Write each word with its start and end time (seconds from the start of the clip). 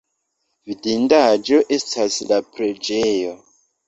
Vidindaĵo 0.69 1.59
estas 1.75 2.17
la 2.31 2.39
preĝejo. 2.57 3.35